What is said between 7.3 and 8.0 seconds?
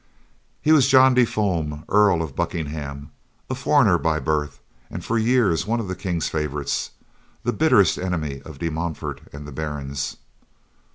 the bitterest